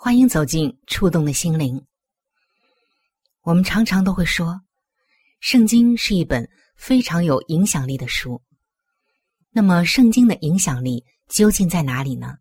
[0.00, 1.84] 欢迎走进触动的心灵。
[3.42, 4.60] 我们常常都会说，
[5.40, 8.40] 圣经是一本非常有影响力的书。
[9.50, 12.36] 那么，圣经的影响力究竟在哪里呢？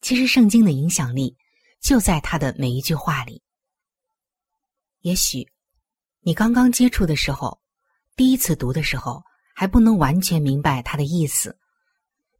[0.00, 1.36] 其实，圣经的影响力
[1.82, 3.42] 就在它的每一句话里。
[5.02, 5.46] 也许，
[6.20, 7.60] 你刚刚接触的时候，
[8.16, 9.22] 第一次读的时候，
[9.54, 11.54] 还不能完全明白它的意思，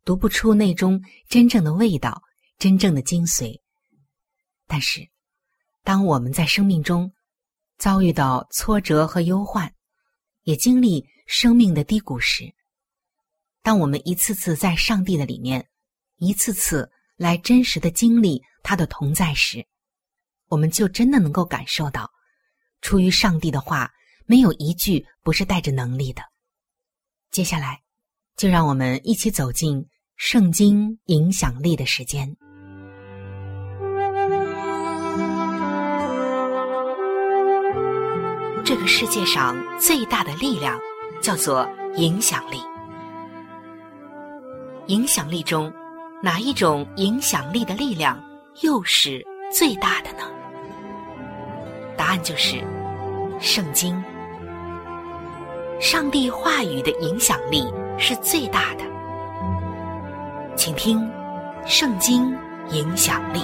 [0.07, 2.23] 读不出那中真正的味道、
[2.57, 3.61] 真正的精髓。
[4.67, 5.09] 但是，
[5.83, 7.13] 当我们在生命中
[7.79, 9.73] 遭遇到挫折和忧患，
[10.43, 12.55] 也经历生命的低谷时，
[13.63, 15.69] 当我们一次次在上帝的里面，
[16.17, 19.67] 一次次来真实的经历他的同在时，
[20.49, 22.11] 我们就真的能够感受到。
[22.81, 23.91] 出于上帝的话，
[24.27, 26.23] 没有一句不是带着能力的。
[27.31, 27.83] 接下来，
[28.37, 32.37] 就让我们一起走进圣经影响力的时间。
[38.87, 40.79] 世界上最大的力量
[41.21, 42.61] 叫做影响力。
[44.87, 45.73] 影响力中，
[46.23, 48.23] 哪一种影响力的力量
[48.63, 50.25] 又是最大的呢？
[51.97, 52.63] 答案就是
[53.41, 54.03] 圣经，
[55.81, 57.65] 上帝话语的影响力
[57.99, 58.85] 是最大的。
[60.57, 60.99] 请听
[61.67, 62.37] 《圣经
[62.71, 63.41] 影响力》。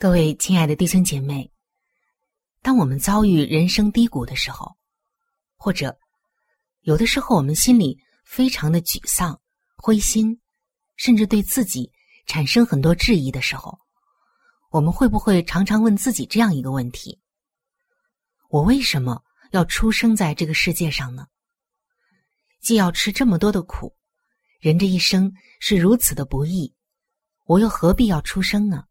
[0.00, 1.50] 各位亲爱的弟兄姐妹，
[2.62, 4.76] 当我们遭遇人生低谷的时候，
[5.56, 5.98] 或者
[6.82, 9.40] 有的时候我们心里非常的沮丧、
[9.76, 10.40] 灰心，
[10.94, 11.90] 甚至对自己
[12.26, 13.76] 产生很多质疑的时候，
[14.70, 17.18] 我们会不会常常问自己这样一个问题：
[18.50, 19.20] 我为什么
[19.50, 21.26] 要出生在这个世界上呢？
[22.60, 23.96] 既要吃这么多的苦，
[24.60, 26.72] 人这一生是如此的不易，
[27.46, 28.84] 我又何必要出生呢？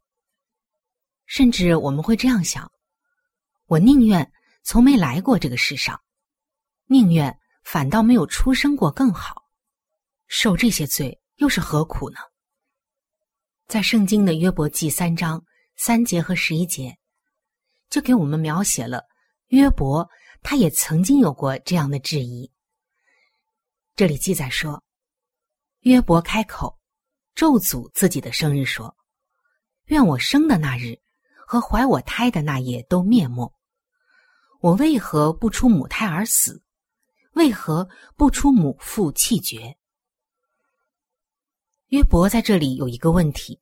[1.38, 2.72] 甚至我们会这样想：
[3.68, 4.31] 我宁愿
[4.64, 6.02] 从没来过这个世上，
[6.88, 9.44] 宁愿反倒没有出生过更好，
[10.25, 12.18] 受这些罪又是何苦呢？
[13.68, 15.46] 在圣经的约伯记三章。
[15.75, 16.98] 三节和十一节，
[17.88, 19.04] 就给我们描写了
[19.50, 20.09] 约伯，
[20.42, 22.52] 他也曾经有过这样的质疑。
[23.96, 24.84] 这里记载说，
[25.81, 26.80] 约伯开口
[27.36, 28.98] 咒诅自己的生日，说
[29.86, 31.00] ：“愿我生的那日
[31.50, 33.50] 和怀我胎的那夜都灭没。
[34.59, 36.62] 我为何不出母胎而死？
[37.35, 37.88] 为何
[38.18, 39.77] 不出母腹气绝？”
[41.88, 43.62] 约伯在这里有一个问题。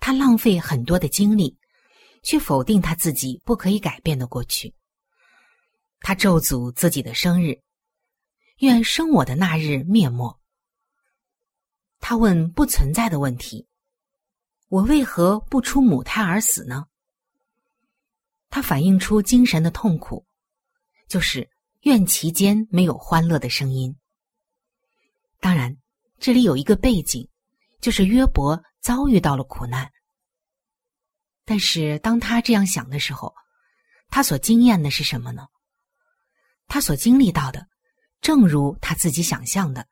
[0.00, 1.56] 他浪费很多的精力，
[2.22, 4.74] 去否定他自己不可以改变的过去。
[6.00, 7.62] 他咒诅自己的生日，
[8.58, 10.38] 愿生我的那日灭没。
[11.98, 13.66] 他问不存在的问题：
[14.68, 16.86] 我为何不出母胎而死呢？
[18.56, 20.24] 他反映出精神的痛苦，
[21.08, 21.46] 就是
[21.82, 23.94] 愿其间没有欢乐的声音。
[25.40, 25.76] 当然，
[26.18, 27.28] 这里有一个背景，
[27.82, 28.58] 就是约伯。
[28.80, 29.90] 遭遇到了苦难，
[31.44, 33.34] 但是当他这样想的时候，
[34.08, 35.48] 他所经验的是什么呢？
[36.66, 37.66] 他所经历到的，
[38.22, 39.86] 正如他自己想象的，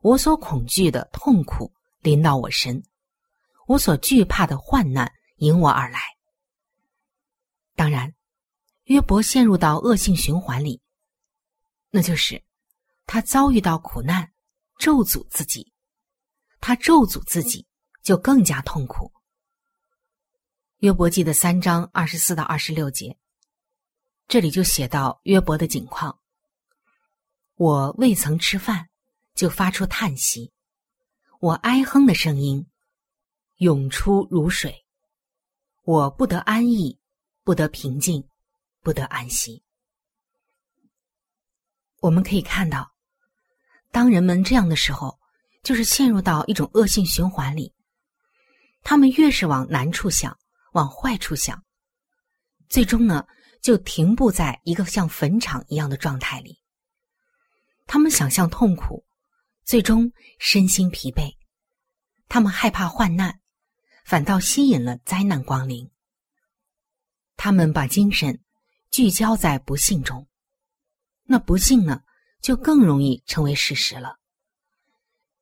[0.00, 2.82] 我所恐惧的痛苦临到我身，
[3.68, 6.00] 我所惧怕的患难迎我而来。
[7.74, 8.14] 当然，
[8.84, 10.80] 约伯陷入到恶性循环里，
[11.90, 12.42] 那就是
[13.06, 14.32] 他遭遇到苦难，
[14.78, 15.72] 咒诅自己，
[16.60, 17.66] 他咒诅自己
[18.02, 19.12] 就更加痛苦。
[20.78, 23.18] 约伯记的三章二十四到二十六节，
[24.28, 26.18] 这里就写到约伯的景况：
[27.54, 28.90] 我未曾吃饭，
[29.34, 30.52] 就发出叹息，
[31.40, 32.66] 我哀哼的声音
[33.56, 34.84] 涌出如水，
[35.82, 36.98] 我不得安逸。
[37.44, 38.28] 不得平静，
[38.80, 39.62] 不得安息。
[42.00, 42.92] 我们可以看到，
[43.90, 45.18] 当人们这样的时候，
[45.62, 47.72] 就是陷入到一种恶性循环里。
[48.82, 50.36] 他们越是往难处想，
[50.72, 51.64] 往坏处想，
[52.68, 53.24] 最终呢，
[53.60, 56.60] 就停步在一个像坟场一样的状态里。
[57.86, 59.04] 他们想象痛苦，
[59.64, 61.36] 最终身心疲惫。
[62.28, 63.40] 他们害怕患难，
[64.04, 65.91] 反倒吸引了灾难光临。
[67.36, 68.40] 他们把精神
[68.90, 70.26] 聚焦在不幸中，
[71.24, 72.02] 那不幸呢，
[72.40, 74.18] 就更容易成为事实了。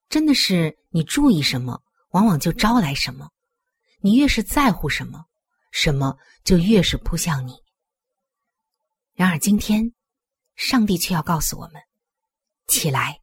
[0.09, 3.29] 真的是你注意什么，往往就招来什么；
[4.01, 5.27] 你越是在乎什么，
[5.71, 7.55] 什么就越是扑向你。
[9.15, 9.93] 然而今天，
[10.57, 11.81] 上帝却要告诉我们：
[12.67, 13.21] 起来，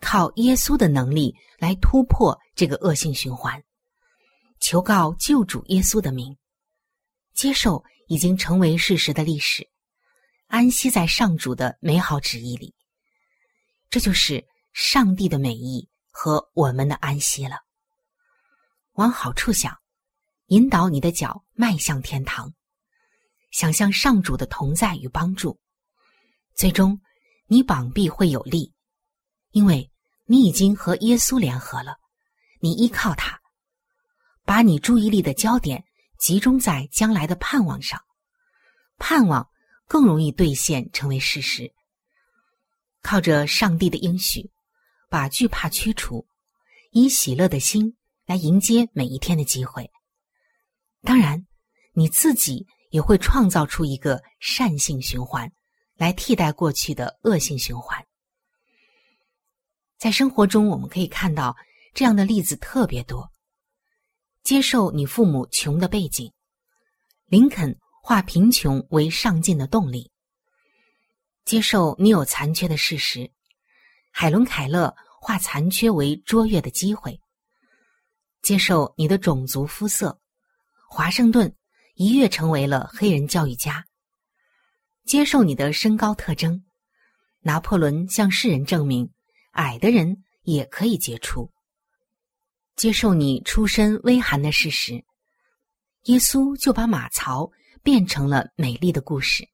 [0.00, 3.62] 靠耶稣的能力来突破这个恶性循环，
[4.60, 6.36] 求告救主耶稣的名，
[7.34, 7.84] 接受。
[8.08, 9.66] 已经成为事实的历史，
[10.48, 12.74] 安息在上主的美好旨意里，
[13.88, 14.44] 这就是
[14.74, 17.60] 上帝的美意和我们的安息了。
[18.94, 19.78] 往好处想，
[20.48, 22.52] 引导你的脚迈向天堂，
[23.50, 25.58] 想象上主的同在与帮助，
[26.54, 27.00] 最终
[27.46, 28.74] 你膀臂会有力，
[29.52, 29.90] 因为
[30.26, 31.96] 你已经和耶稣联合了，
[32.60, 33.40] 你依靠他，
[34.44, 35.82] 把你注意力的焦点。
[36.22, 38.00] 集中在将来的盼望上，
[38.96, 39.50] 盼望
[39.88, 41.74] 更容易兑现成为事实。
[43.02, 44.48] 靠着上帝的应许，
[45.08, 46.24] 把惧怕驱除，
[46.92, 49.90] 以喜乐的心来迎接每一天的机会。
[51.02, 51.44] 当然，
[51.92, 55.50] 你自己也会创造出一个善性循环，
[55.96, 58.00] 来替代过去的恶性循环。
[59.98, 61.56] 在生活中，我们可以看到
[61.92, 63.31] 这样的例子特别多。
[64.42, 66.32] 接受你父母穷的背景，
[67.26, 70.10] 林肯化贫穷为上进的动力。
[71.44, 73.30] 接受你有残缺的事实，
[74.10, 77.20] 海伦凯勒化残缺为卓越的机会。
[78.42, 80.20] 接受你的种族肤色，
[80.88, 81.54] 华盛顿
[81.94, 83.86] 一跃成为了黑人教育家。
[85.04, 86.64] 接受你的身高特征，
[87.42, 89.08] 拿破仑向世人证明，
[89.52, 91.51] 矮的人也可以杰出。
[92.74, 94.94] 接受你出身微寒的事实，
[96.04, 97.50] 耶稣就把马槽
[97.82, 99.46] 变成了美丽的故事。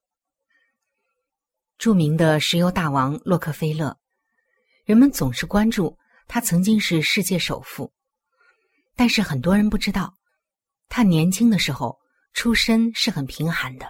[1.79, 3.99] 著名的石油大王洛克菲勒，
[4.85, 7.93] 人们总是关注他曾经是世界首富，
[8.94, 10.17] 但是很多人不知道，
[10.88, 11.99] 他年轻的时候
[12.32, 13.87] 出身是很贫寒的，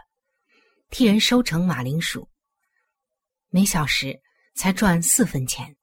[0.90, 2.28] 替人收成马铃薯，
[3.50, 4.20] 每小时
[4.54, 5.76] 才赚四分钱。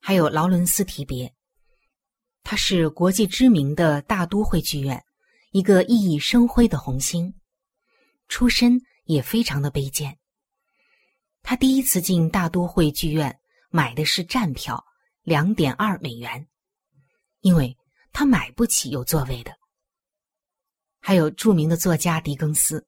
[0.00, 1.35] 还有劳伦斯提别。
[2.48, 5.04] 他是国际知名的大都会剧院
[5.50, 7.34] 一个熠熠生辉的红星，
[8.28, 10.16] 出身也非常的卑贱。
[11.42, 13.36] 他第一次进大都会剧院
[13.68, 14.84] 买的是站票，
[15.24, 16.46] 两点二美元，
[17.40, 17.76] 因为
[18.12, 19.52] 他买不起有座位的。
[21.00, 22.86] 还有著名的作家狄更斯，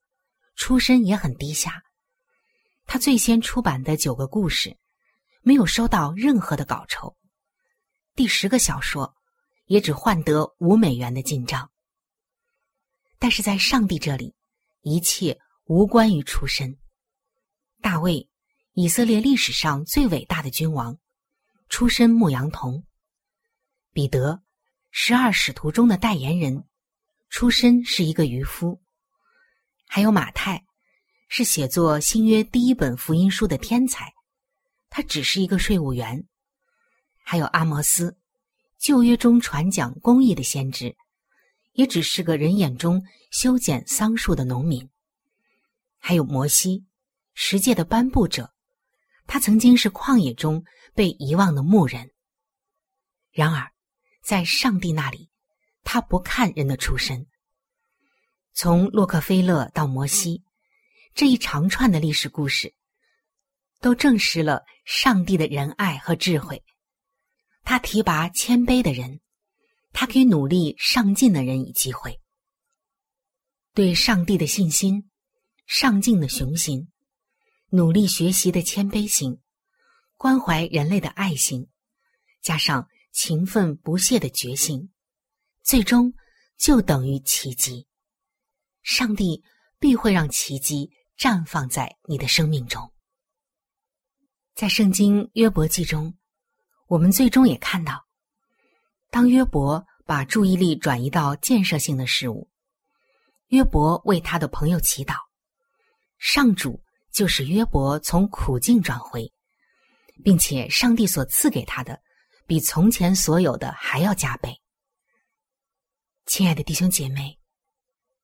[0.54, 1.82] 出身也很低下，
[2.86, 4.78] 他最先出版的九个故事，
[5.42, 7.16] 没有收到任何的稿酬，
[8.14, 9.17] 第十个小说。
[9.68, 11.70] 也只换得五美元的进账，
[13.18, 14.34] 但是在上帝这里，
[14.80, 16.78] 一切无关于出身。
[17.82, 18.28] 大卫，
[18.72, 20.98] 以色列历史上最伟大的君王，
[21.68, 22.82] 出身牧羊童；
[23.92, 24.42] 彼得，
[24.90, 26.64] 十二使徒中的代言人，
[27.28, 28.80] 出身是一个渔夫；
[29.86, 30.64] 还有马太，
[31.28, 34.14] 是写作新约第一本福音书的天才，
[34.88, 36.24] 他只是一个税务员；
[37.22, 38.16] 还有阿摩斯。
[38.78, 40.96] 旧约中传讲公义的先知，
[41.72, 44.88] 也只是个人眼中修剪桑树的农民。
[45.98, 46.84] 还有摩西，
[47.34, 48.54] 十诫的颁布者，
[49.26, 52.12] 他曾经是旷野中被遗忘的牧人。
[53.32, 53.70] 然而，
[54.22, 55.28] 在上帝那里，
[55.82, 57.26] 他不看人的出身。
[58.54, 60.44] 从洛克菲勒到摩西，
[61.14, 62.74] 这一长串的历史故事，
[63.80, 66.62] 都证实了上帝的仁爱和智慧。
[67.68, 69.20] 他提拔谦卑的人，
[69.92, 72.18] 他给努力上进的人以机会。
[73.74, 75.10] 对上帝的信心、
[75.66, 76.90] 上进的雄心、
[77.68, 79.38] 努力学习的谦卑心、
[80.16, 81.68] 关怀人类的爱心，
[82.40, 84.90] 加上勤奋不懈的决心，
[85.62, 86.14] 最终
[86.56, 87.86] 就等于奇迹。
[88.80, 89.44] 上帝
[89.78, 92.90] 必会让奇迹绽放在你的生命中。
[94.54, 96.17] 在圣经约伯记中。
[96.88, 98.06] 我们最终也看到，
[99.10, 102.48] 当约伯把注意力转移到建设性的事物，
[103.48, 105.16] 约伯为他的朋友祈祷，
[106.16, 109.30] 上主就使约伯从苦境转回，
[110.24, 112.00] 并且上帝所赐给他的，
[112.46, 114.58] 比从前所有的还要加倍。
[116.24, 117.38] 亲爱的弟兄姐妹，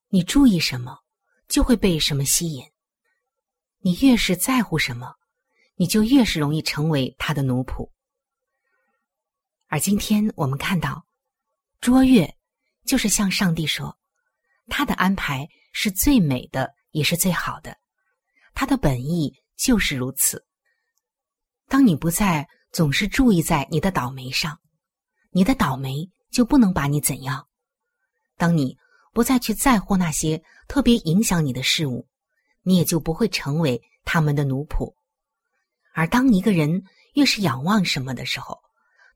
[0.09, 1.01] 你注意什么，
[1.49, 2.65] 就会被什么吸引；
[3.81, 5.17] 你越是在乎什么，
[5.75, 7.91] 你就越是容易成为他的奴仆。
[9.75, 11.05] 而今天我们看到，
[11.81, 12.33] 卓越
[12.87, 13.99] 就是向上帝说，
[14.69, 17.77] 他的安排是最美的，也是最好的，
[18.55, 20.47] 他的本意就是如此。
[21.67, 24.61] 当你不再总是注意在你的倒霉上，
[25.31, 27.43] 你的倒霉就不能把你怎样；
[28.37, 28.79] 当你
[29.13, 32.07] 不再去在乎那些特别影响你的事物，
[32.63, 34.95] 你也就不会成为他们的奴仆。
[35.95, 38.63] 而当一个人越是仰望什么的时候，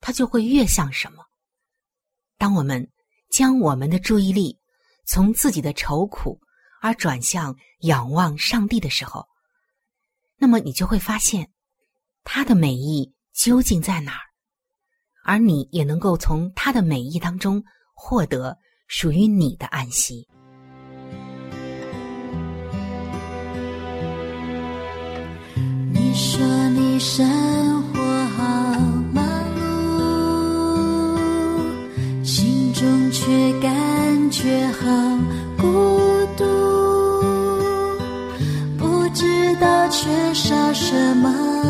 [0.01, 1.25] 他就会越像什么。
[2.37, 2.91] 当我们
[3.31, 4.59] 将我们的注意力
[5.05, 6.41] 从自己的愁苦
[6.81, 9.27] 而转向仰望上帝的时候，
[10.37, 11.51] 那么你就会发现
[12.23, 14.23] 他的美意究竟在哪儿，
[15.25, 17.65] 而你也能够从他的美意当中
[17.95, 20.29] 获得属于你的安息。
[25.93, 27.68] 你说你生
[34.41, 34.87] 却好
[35.61, 35.99] 孤
[36.37, 36.45] 独，
[38.79, 39.25] 不知
[39.57, 41.68] 道缺少什么。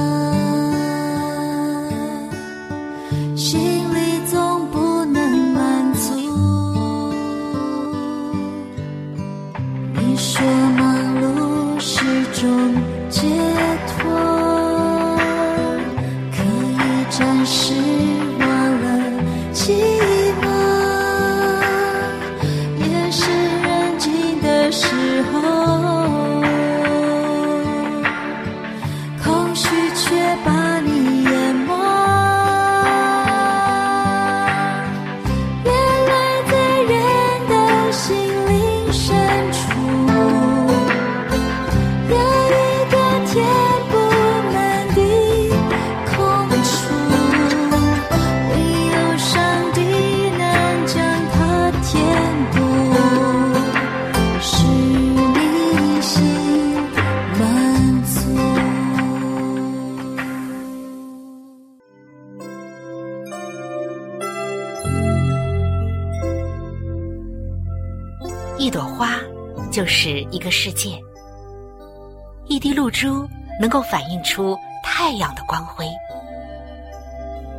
[74.38, 75.85] 出太阳的光辉。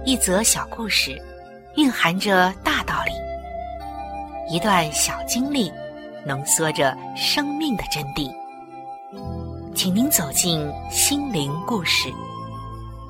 [0.05, 1.21] 一则小故事，
[1.75, 3.11] 蕴含着大道理；
[4.49, 5.69] 一段小经历，
[6.25, 8.33] 浓缩着生命的真谛。
[9.75, 12.09] 请您走进心灵故事，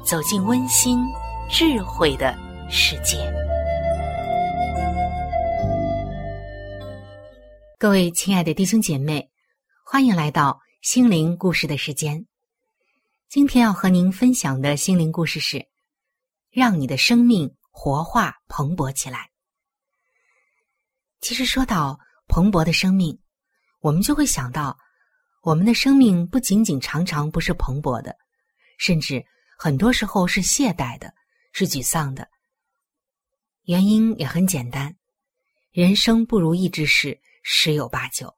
[0.03, 1.05] 走进温馨
[1.47, 2.35] 智慧的
[2.71, 3.17] 世界。
[7.77, 9.29] 各位亲爱的弟兄姐妹，
[9.85, 12.25] 欢迎来到心灵故事的时间。
[13.29, 15.63] 今天要和您分享的心灵故事是：
[16.49, 19.29] 让你的生命活化蓬勃起来。
[21.21, 23.19] 其实说到蓬勃的生命，
[23.81, 24.75] 我们就会想到，
[25.43, 28.17] 我们的生命不仅仅常常不是蓬勃的，
[28.79, 29.23] 甚至
[29.59, 31.13] 很多时候是懈怠的，
[31.51, 32.27] 是沮丧的。
[33.65, 34.97] 原因也很简单，
[35.71, 37.21] 人生不如意之事。
[37.43, 38.35] 十有八九，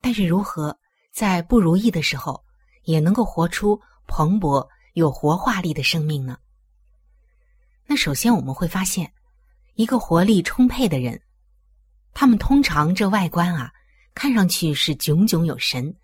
[0.00, 0.78] 但是如何
[1.12, 2.42] 在不如意的时候
[2.86, 6.38] 也能够活出蓬勃有活化力的生命呢？
[7.84, 9.12] 那首先我们会发现，
[9.74, 11.20] 一个活力充沛的人，
[12.14, 13.72] 他们通常这外观啊，
[14.14, 15.94] 看上去是炯炯有神、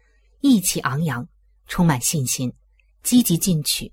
[0.40, 1.26] 意气昂扬、
[1.66, 2.52] 充满信心、
[3.02, 3.90] 积极进取、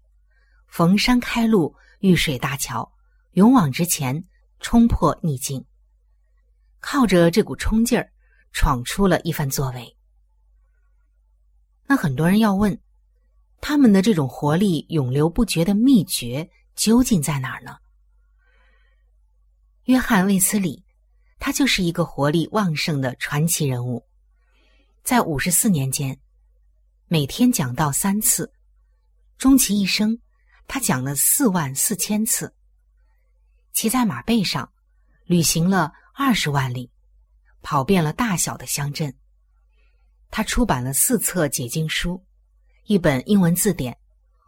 [0.67, 2.91] 逢山开路、遇水搭桥、
[3.33, 4.23] 勇往直前、
[4.59, 5.63] 冲破逆境。
[6.79, 8.11] 靠着这股冲劲儿，
[8.51, 9.95] 闯出了一番作为。
[11.91, 12.79] 那很多人要问，
[13.59, 17.77] 他们的这种活力永流不绝的秘诀究竟在哪儿呢？
[19.85, 20.85] 约翰·卫斯理，
[21.39, 24.05] 他就是一个活力旺盛的传奇人物。
[25.03, 26.19] 在五十四年间，
[27.07, 28.53] 每天讲道三次，
[29.39, 30.19] 终其一生，
[30.67, 32.53] 他讲了四万四千次。
[33.73, 34.71] 骑在马背上，
[35.25, 36.91] 旅行了二十万里，
[37.63, 39.11] 跑遍了大小的乡镇。
[40.29, 42.23] 他出版了四册解经书，
[42.85, 43.97] 一本英文字典，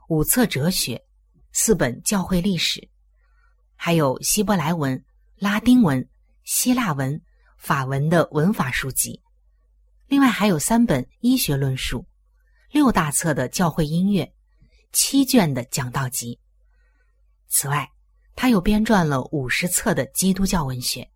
[0.10, 1.04] 五册哲学，
[1.52, 2.88] 四本教会历史，
[3.76, 5.04] 还有希伯来文、
[5.36, 6.08] 拉丁文、
[6.44, 7.20] 希腊文、
[7.58, 9.22] 法文的文法书籍。
[10.08, 12.06] 另外还有三本医学论述，
[12.70, 14.32] 六大册的教会音乐，
[14.92, 16.40] 七卷的讲道集。
[17.48, 17.90] 此外，
[18.36, 21.10] 他又编撰了五十册的基督教文学。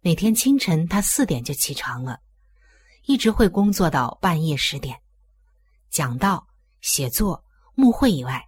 [0.00, 2.20] 每天清晨，他四点就起床了，
[3.08, 4.94] 一直会工作到半夜十点，
[5.88, 6.46] 讲道、
[6.82, 7.42] 写作、
[7.74, 8.46] 牧会以外，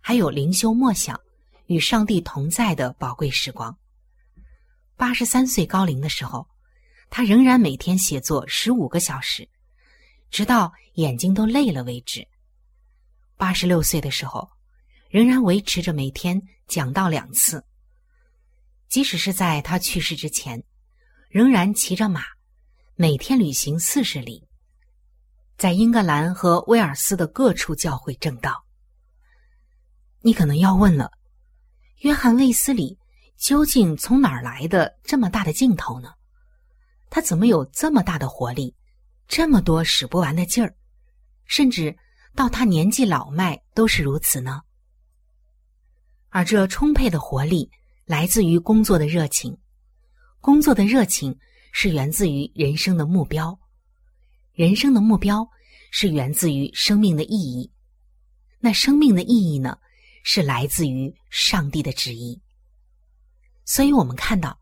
[0.00, 1.20] 还有灵修默想，
[1.66, 3.78] 与上帝同在的宝贵时光。
[4.96, 6.44] 八十三岁高龄的时候。
[7.08, 9.48] 他仍然每天写作十五个小时，
[10.30, 12.26] 直到眼睛都累了为止。
[13.36, 14.50] 八十六岁的时候，
[15.08, 17.64] 仍然维持着每天讲道两次。
[18.88, 20.60] 即使是在他去世之前，
[21.28, 22.24] 仍然骑着马，
[22.96, 24.46] 每天旅行四十里，
[25.58, 28.64] 在英格兰和威尔斯的各处教会正道。
[30.20, 31.10] 你可能要问了，
[32.02, 32.96] 约翰·卫斯理
[33.36, 36.12] 究竟从哪儿来的这么大的劲头呢？
[37.10, 38.76] 他怎么有这么大的活力，
[39.26, 40.72] 这么多使不完的劲儿，
[41.46, 41.98] 甚至
[42.36, 44.62] 到他年纪老迈都是如此呢？
[46.28, 47.68] 而这充沛的活力
[48.04, 49.58] 来自于工作的热情，
[50.40, 51.36] 工作的热情
[51.76, 53.58] 是源自于人生的目标，
[54.52, 55.44] 人生的目标
[55.90, 57.68] 是源自于生命的意义，
[58.60, 59.76] 那生命的意义呢，
[60.22, 62.40] 是来自于上帝的旨意。
[63.64, 64.56] 所以我们看到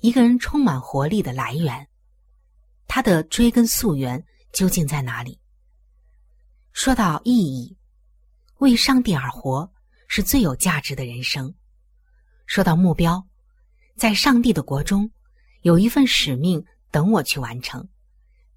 [0.00, 1.88] 一个人充满活力的来源。
[2.86, 5.40] 他的追根溯源究竟在哪里？
[6.72, 7.74] 说到意义，
[8.58, 9.72] 为上帝而活
[10.08, 11.54] 是最有价值的人生。
[12.44, 13.26] 说到目标，
[13.96, 15.10] 在上帝的国中
[15.62, 17.88] 有一份使命等我去完成，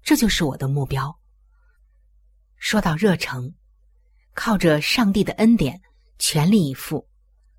[0.02, 1.18] 这就是我的目标。
[2.56, 3.54] 说到热诚，
[4.32, 5.80] 靠着上帝的恩典，
[6.18, 7.06] 全力以赴，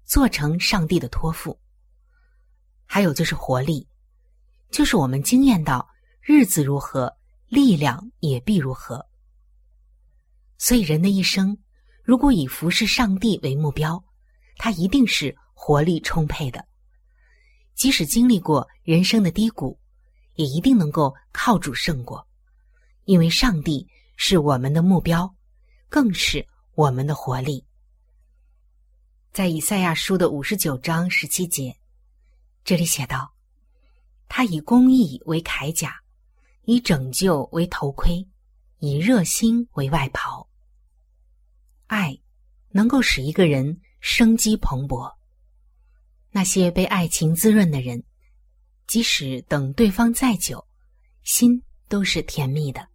[0.04, 1.60] 做成上帝的托付。
[2.86, 3.88] 还有就是活力，
[4.72, 5.88] 就是我们经验到。
[6.28, 7.16] 日子如何，
[7.50, 9.06] 力量也必如何。
[10.58, 11.56] 所以，人的一生
[12.02, 14.04] 如果以服侍上帝为目标，
[14.58, 16.66] 他一定是活力充沛的。
[17.76, 19.78] 即使经历过人生的低谷，
[20.34, 22.26] 也一定能够靠主胜过，
[23.04, 25.36] 因为上帝是我们的目标，
[25.90, 27.64] 更是我们的活力。
[29.32, 31.76] 在以赛亚书的五十九章十七节，
[32.64, 33.34] 这里写道
[34.28, 36.02] ：“他以公义为铠甲。”
[36.68, 38.28] 以拯救为头盔，
[38.80, 40.50] 以热心为外袍。
[41.86, 42.18] 爱
[42.72, 45.14] 能够使一个人生机蓬勃。
[46.36, 48.04] 那些被爱情滋润的人，
[48.88, 50.68] 即使等对方再久，
[51.24, 52.86] 心都是甜蜜的。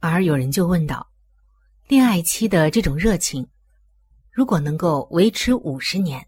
[0.00, 1.06] 而有人就问道：
[1.88, 3.46] 恋爱期的这种热情，
[4.30, 6.26] 如果能够维持五十年，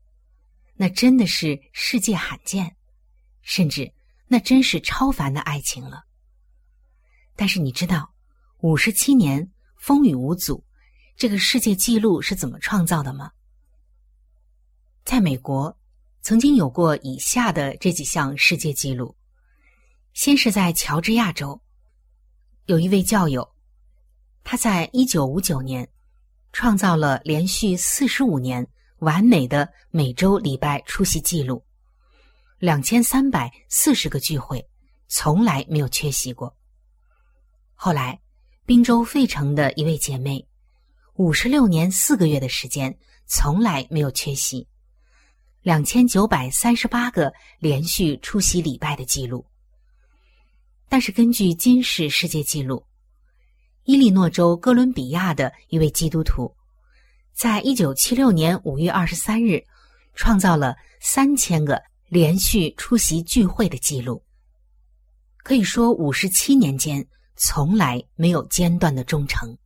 [0.74, 2.76] 那真的是世界罕见，
[3.40, 3.90] 甚至
[4.28, 6.04] 那真是超凡的爱情了。
[7.34, 8.12] 但是你知道，
[8.58, 10.62] 五十七年风雨无阻，
[11.16, 13.32] 这个世界纪录是怎么创造的吗？
[15.02, 15.74] 在美国，
[16.24, 19.14] 曾经有过以下的这几项世界纪录：
[20.14, 21.60] 先是在乔治亚州，
[22.64, 23.46] 有一位教友，
[24.42, 25.86] 他在一九五九年
[26.50, 28.66] 创造了连续四十五年
[29.00, 31.62] 完美的每周礼拜出席记录，
[32.58, 34.66] 两千三百四十个聚会，
[35.08, 36.56] 从来没有缺席过。
[37.74, 38.18] 后来，
[38.64, 40.48] 滨州费城的一位姐妹，
[41.16, 44.66] 五十六年四个月的时间，从来没有缺席，
[45.64, 49.44] 两千九百三十八个连续出席礼拜的记录。
[50.88, 52.84] 但是，根据金氏世界纪录，
[53.84, 56.54] 伊利诺州哥伦比亚的一位基督徒，
[57.32, 59.64] 在一九七六年五月二十三日，
[60.14, 64.22] 创造了三千个连续出席聚会的记录。
[65.38, 67.04] 可以说，五十七年间。
[67.36, 69.58] 从来没有间断的忠诚。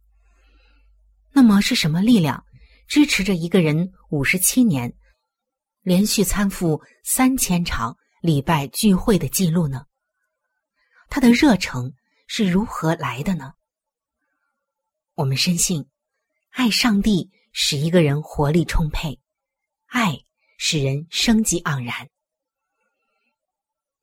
[1.32, 2.42] 那么是什么力量
[2.86, 4.90] 支持着一个人五十七年
[5.82, 9.86] 连续参赴三千场礼拜聚会的记录呢？
[11.08, 11.94] 他的热诚
[12.26, 13.54] 是如何来的呢？
[15.14, 15.88] 我们深信，
[16.50, 19.18] 爱上帝使一个人活力充沛，
[19.86, 20.18] 爱
[20.58, 22.08] 使人生机盎然。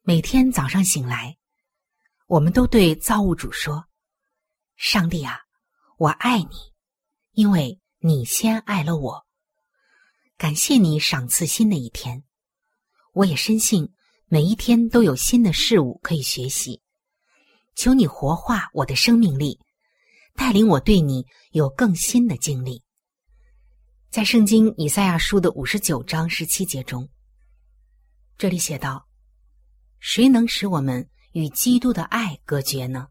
[0.01, 1.37] 每天早上醒来，
[2.27, 3.85] 我们都对造物主说
[4.77, 5.39] ：“上帝啊，
[5.97, 6.55] 我爱你，
[7.31, 9.24] 因为你先爱了我。
[10.37, 12.21] 感谢你赏赐新的一天，
[13.13, 13.93] 我也深信
[14.27, 16.81] 每一天都有新的事物可以学习。
[17.73, 19.57] 求你活化我的生命力，
[20.35, 22.83] 带领我对你有更新的经历。”
[24.11, 27.09] 在圣经以赛亚书的五十九章十七节中，
[28.37, 29.07] 这里写道。
[29.99, 33.07] 谁能使我们与基督的爱隔绝呢？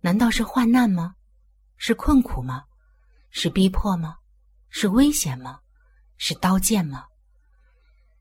[0.00, 1.14] 难道是患难吗？
[1.76, 2.64] 是困苦吗？
[3.30, 4.18] 是逼迫吗？
[4.68, 5.60] 是危险吗？
[6.16, 7.04] 是刀剑吗？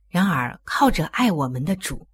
[0.08, 2.08] 然而，靠着爱我们的主，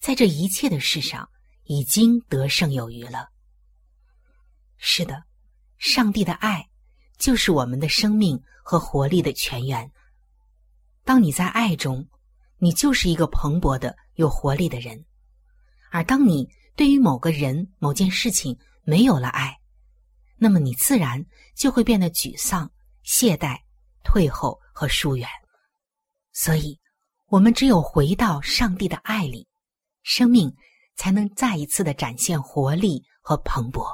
[0.00, 1.28] 在这一切的事上
[1.64, 3.28] 已经得胜有余了。
[4.76, 5.24] 是的，
[5.78, 6.68] 上帝的爱
[7.18, 9.90] 就是我们的生命和活力的泉源。
[11.04, 12.08] 当你在爱中，
[12.58, 13.96] 你就是一个蓬勃的。
[14.16, 15.06] 有活力的人，
[15.90, 19.58] 而当你对于某个人、某件事情没有了爱，
[20.36, 22.70] 那么你自然就会变得沮丧、
[23.02, 23.58] 懈怠、
[24.04, 25.28] 退后和疏远。
[26.32, 26.76] 所以，
[27.28, 29.46] 我们只有回到上帝的爱里，
[30.02, 30.52] 生命
[30.96, 33.86] 才能再一次的展现活力和蓬勃。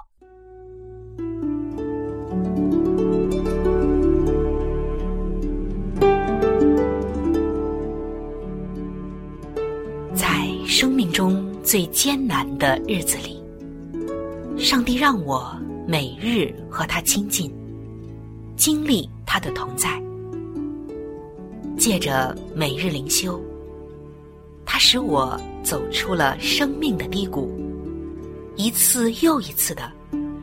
[10.15, 13.45] 在生命中最艰难的日子里，
[14.59, 15.55] 上帝让我
[15.87, 17.55] 每日和他亲近，
[18.57, 20.03] 经历他的同在。
[21.89, 23.43] 借着每日灵修，
[24.67, 27.51] 他使我走出了生命的低谷，
[28.57, 29.91] 一次又一次的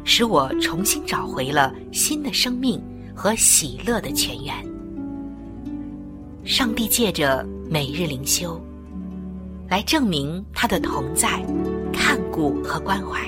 [0.03, 2.81] 使我重新找回了新的生命
[3.13, 4.55] 和喜乐的泉源。
[6.43, 8.59] 上帝借着每日灵修。
[9.69, 11.45] 来证明他的同在、
[11.93, 13.21] 看顾和关怀，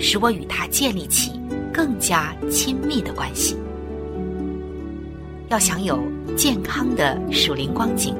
[0.00, 1.30] 使我与他建立起
[1.72, 3.56] 更加亲密的关系。
[5.50, 5.98] 要享有
[6.36, 8.14] 健康的属灵光景，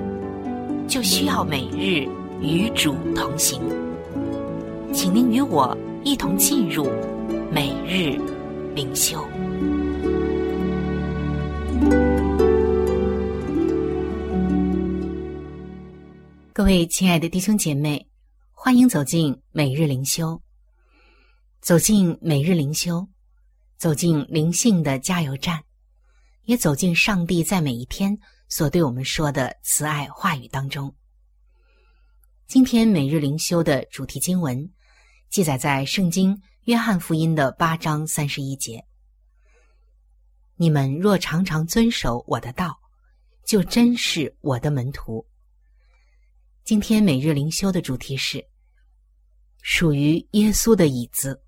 [0.89, 2.09] 就需要每日
[2.41, 3.61] 与主同行。
[4.95, 6.89] 请您与我一同进入
[7.53, 8.19] 每日
[8.75, 9.23] 灵修。
[16.55, 18.09] 各位亲爱的弟兄姐妹，
[18.55, 20.41] 欢迎走进每日灵修。
[21.61, 23.07] 走进每日灵修，
[23.77, 25.61] 走进灵性的加油站，
[26.49, 30.97] 也走进上帝在每一天所对我们说的慈爱话语当中。
[32.47, 34.73] 今天每日灵修的主题经文
[35.29, 38.83] 记载在圣经约翰福音的八章三十一节
[40.57, 42.75] ：“你们若常常遵守我的道，
[43.45, 45.23] 就真是我的门徒。”
[46.65, 48.43] 今天每日灵修的主题是
[49.61, 51.43] 属于耶稣的椅子。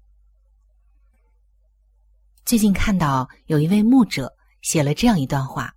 [2.45, 4.31] 最近看到有一位牧者
[4.63, 5.75] 写了这样一段话，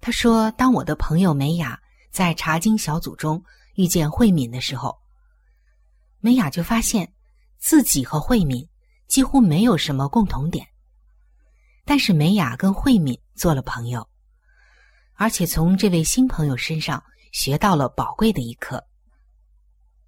[0.00, 3.44] 他说：“当我的朋友美雅在查经小组中
[3.74, 4.98] 遇见慧敏的时候，
[6.20, 7.12] 美雅就发现
[7.58, 8.68] 自己和慧敏
[9.06, 10.66] 几乎没有什么共同点。
[11.84, 14.08] 但是美雅跟慧敏做了朋友，
[15.14, 18.82] 而且从这位新朋友身上。”学到了宝贵的一课。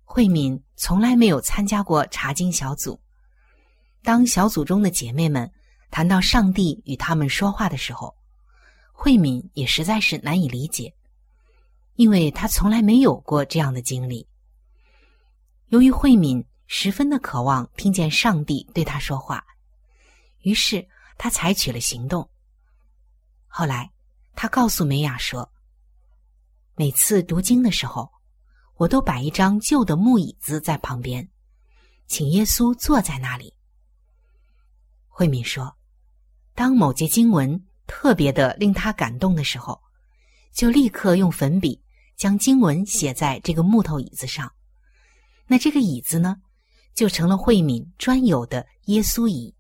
[0.03, 2.99] 慧敏从来没有参加过查经小组。
[4.03, 5.53] 当小组中的姐妹们
[5.91, 8.15] 谈到上帝与他们说话的时候，
[8.93, 10.95] 慧敏也实在是难以理解，
[11.97, 14.27] 因为她从来没有过这样的经历。
[15.69, 19.45] 由于慧敏十分的渴望听见上帝对她说话，
[20.43, 22.29] 于是她采取了行动。
[23.47, 23.91] 后来，
[24.35, 25.51] 她告诉美雅说。
[26.75, 28.09] 每次读经的时候，
[28.77, 31.29] 我都摆一张旧的木椅子在旁边，
[32.07, 33.53] 请耶稣坐在那里。
[35.09, 35.77] 慧敏说
[36.59, 39.81] ：“当某节经文特别的令他感动的时候，
[40.53, 41.81] 就立刻用粉笔
[42.17, 44.53] 将经文写在这个木头椅子上。
[45.47, 46.35] 那这个椅子呢，
[46.97, 49.55] 就成了慧敏专有的耶稣椅，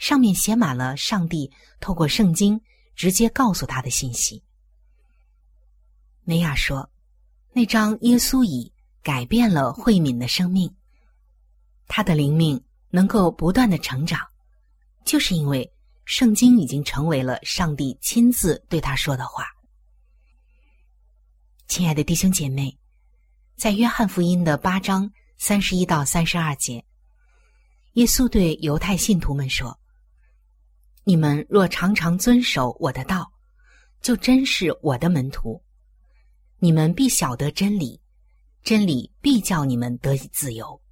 [0.00, 2.60] 上面写满了上帝透过圣经
[2.96, 4.42] 直接告诉他的信息。”
[6.26, 6.90] 梅亚说
[7.54, 10.74] ：“那张耶稣椅改变了慧敏的生命，
[11.86, 14.18] 他的灵命能够不断的成长，
[15.04, 15.72] 就是因为
[16.10, 19.46] 圣经已经成为了上帝亲自对他说的话。”
[21.68, 22.76] 亲爱的弟兄姐妹，
[23.56, 26.84] 在约翰福音的八章三十一到三十二节，
[27.92, 29.78] 耶稣对犹太信徒们说
[31.06, 33.30] ：“你们若常常遵守我的道，
[34.02, 35.62] 就真是我的门徒。”
[36.58, 38.00] 你们必晓得真理，
[38.64, 40.82] 真理必叫你们得以自由。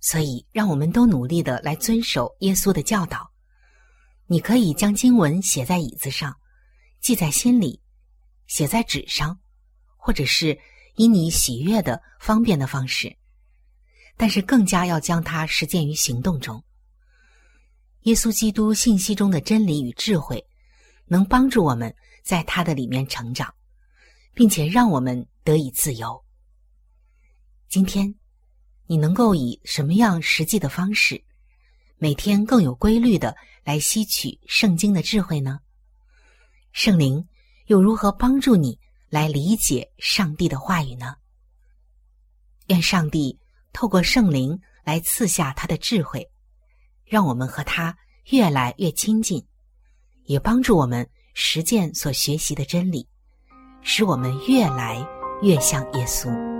[0.00, 3.29] 所以，让我们都努力的来遵守耶稣的教导。
[4.32, 6.32] 你可以将经文写在椅子上，
[7.00, 7.80] 记在心里，
[8.46, 9.36] 写在纸上，
[9.96, 10.56] 或者是
[10.94, 13.12] 以你喜悦的、方便的方式。
[14.16, 16.62] 但是，更加要将它实践于行动中。
[18.02, 20.46] 耶稣基督信息中的真理与智慧，
[21.06, 23.52] 能帮助我们在他的里面成长，
[24.32, 26.24] 并且让我们得以自由。
[27.68, 28.14] 今天。
[28.86, 31.22] 你能够以什么样实际的方式，
[31.96, 33.36] 每天更有规律的
[33.70, 35.60] 来吸取圣经的智慧呢？
[36.72, 37.24] 圣灵
[37.66, 38.76] 又如何帮助你
[39.08, 41.14] 来理解上帝的话语呢？
[42.66, 43.38] 愿上帝
[43.72, 46.28] 透过圣灵来赐下他的智慧，
[47.04, 47.96] 让我们和他
[48.30, 49.46] 越来越亲近，
[50.24, 53.06] 也帮助我们实践所学习的真理，
[53.82, 55.06] 使我们越来
[55.42, 56.59] 越像耶稣。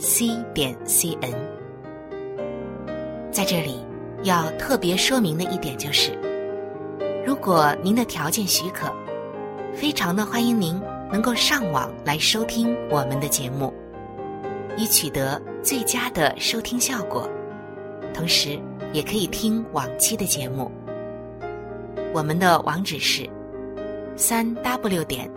[0.00, 1.30] C 点 c n，
[3.30, 3.84] 在这里
[4.22, 6.12] 要特别说明的一点就是，
[7.24, 8.90] 如果您的条件许可，
[9.74, 10.80] 非常的欢迎您
[11.12, 13.74] 能够上网来收听我们的节目，
[14.74, 17.28] 以取得最佳的收听效果。
[18.14, 18.58] 同时，
[18.94, 20.72] 也可以听往期的节目。
[22.14, 23.28] 我们的网址是
[24.16, 25.30] 三 w 点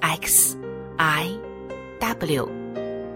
[0.00, 0.56] x
[0.96, 1.28] i
[1.98, 2.61] w。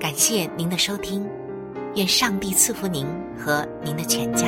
[0.00, 1.26] 感谢您的收听，
[1.94, 3.06] 愿上帝赐福您
[3.38, 4.46] 和您的全家。